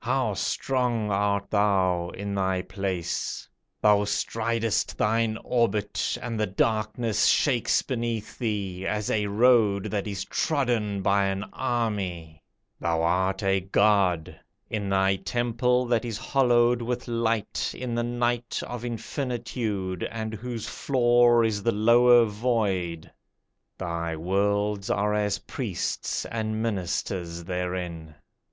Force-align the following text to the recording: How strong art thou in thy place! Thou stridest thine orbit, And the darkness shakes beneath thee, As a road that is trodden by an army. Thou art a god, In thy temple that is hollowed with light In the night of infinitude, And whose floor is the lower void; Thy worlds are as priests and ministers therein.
How 0.00 0.34
strong 0.34 1.12
art 1.12 1.48
thou 1.52 2.08
in 2.10 2.34
thy 2.34 2.60
place! 2.62 3.48
Thou 3.80 4.02
stridest 4.02 4.98
thine 4.98 5.38
orbit, 5.44 6.18
And 6.20 6.40
the 6.40 6.48
darkness 6.48 7.26
shakes 7.26 7.80
beneath 7.80 8.36
thee, 8.36 8.84
As 8.84 9.12
a 9.12 9.26
road 9.28 9.84
that 9.92 10.08
is 10.08 10.24
trodden 10.24 11.02
by 11.02 11.26
an 11.26 11.44
army. 11.52 12.42
Thou 12.80 13.00
art 13.00 13.44
a 13.44 13.60
god, 13.60 14.36
In 14.68 14.88
thy 14.88 15.14
temple 15.14 15.86
that 15.86 16.04
is 16.04 16.18
hollowed 16.18 16.82
with 16.82 17.06
light 17.06 17.72
In 17.72 17.94
the 17.94 18.02
night 18.02 18.60
of 18.66 18.84
infinitude, 18.84 20.02
And 20.10 20.34
whose 20.34 20.66
floor 20.66 21.44
is 21.44 21.62
the 21.62 21.70
lower 21.70 22.24
void; 22.24 23.08
Thy 23.78 24.16
worlds 24.16 24.90
are 24.90 25.14
as 25.14 25.38
priests 25.38 26.24
and 26.26 26.60
ministers 26.60 27.44
therein. 27.44 28.16